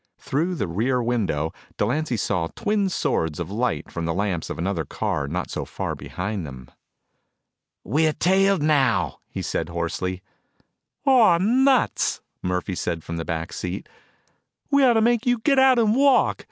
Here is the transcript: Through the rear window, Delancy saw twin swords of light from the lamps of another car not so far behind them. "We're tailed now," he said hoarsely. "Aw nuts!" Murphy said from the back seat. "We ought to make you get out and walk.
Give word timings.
Through 0.17 0.55
the 0.55 0.67
rear 0.67 0.99
window, 1.03 1.53
Delancy 1.77 2.17
saw 2.17 2.47
twin 2.47 2.89
swords 2.89 3.39
of 3.39 3.51
light 3.51 3.91
from 3.91 4.05
the 4.05 4.15
lamps 4.15 4.49
of 4.49 4.57
another 4.57 4.83
car 4.83 5.27
not 5.27 5.51
so 5.51 5.63
far 5.63 5.93
behind 5.93 6.43
them. 6.43 6.69
"We're 7.83 8.13
tailed 8.13 8.63
now," 8.63 9.19
he 9.29 9.43
said 9.43 9.69
hoarsely. 9.69 10.23
"Aw 11.05 11.37
nuts!" 11.37 12.19
Murphy 12.41 12.73
said 12.73 13.03
from 13.03 13.17
the 13.17 13.25
back 13.25 13.53
seat. 13.53 13.87
"We 14.71 14.83
ought 14.83 14.93
to 14.93 15.01
make 15.01 15.27
you 15.27 15.37
get 15.37 15.59
out 15.59 15.77
and 15.77 15.95
walk. 15.95 16.39